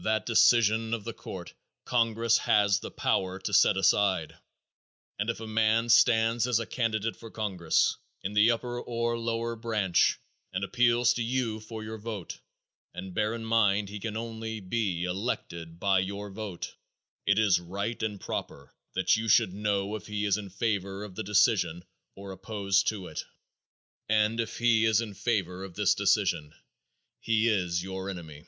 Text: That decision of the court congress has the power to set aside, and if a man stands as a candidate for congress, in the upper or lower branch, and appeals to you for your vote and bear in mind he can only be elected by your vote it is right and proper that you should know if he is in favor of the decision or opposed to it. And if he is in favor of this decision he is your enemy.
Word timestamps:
That 0.00 0.24
decision 0.24 0.94
of 0.94 1.04
the 1.04 1.12
court 1.12 1.52
congress 1.84 2.38
has 2.38 2.80
the 2.80 2.90
power 2.90 3.38
to 3.40 3.52
set 3.52 3.76
aside, 3.76 4.34
and 5.18 5.28
if 5.28 5.38
a 5.40 5.46
man 5.46 5.90
stands 5.90 6.46
as 6.46 6.58
a 6.58 6.64
candidate 6.64 7.14
for 7.14 7.30
congress, 7.30 7.98
in 8.22 8.32
the 8.32 8.52
upper 8.52 8.80
or 8.80 9.18
lower 9.18 9.54
branch, 9.54 10.18
and 10.50 10.64
appeals 10.64 11.12
to 11.12 11.22
you 11.22 11.60
for 11.60 11.84
your 11.84 11.98
vote 11.98 12.38
and 12.94 13.12
bear 13.12 13.34
in 13.34 13.44
mind 13.44 13.90
he 13.90 14.00
can 14.00 14.16
only 14.16 14.60
be 14.60 15.04
elected 15.04 15.78
by 15.78 15.98
your 15.98 16.30
vote 16.30 16.74
it 17.26 17.38
is 17.38 17.60
right 17.60 18.02
and 18.02 18.18
proper 18.18 18.72
that 18.94 19.16
you 19.16 19.28
should 19.28 19.52
know 19.52 19.94
if 19.94 20.06
he 20.06 20.24
is 20.24 20.38
in 20.38 20.48
favor 20.48 21.04
of 21.04 21.16
the 21.16 21.22
decision 21.22 21.84
or 22.14 22.32
opposed 22.32 22.88
to 22.88 23.08
it. 23.08 23.26
And 24.08 24.40
if 24.40 24.56
he 24.56 24.86
is 24.86 25.02
in 25.02 25.12
favor 25.12 25.62
of 25.62 25.74
this 25.74 25.94
decision 25.94 26.54
he 27.20 27.48
is 27.50 27.82
your 27.82 28.08
enemy. 28.08 28.46